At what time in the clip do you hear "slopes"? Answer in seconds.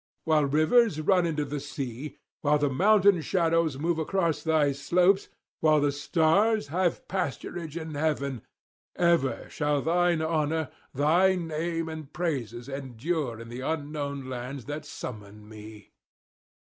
4.73-5.29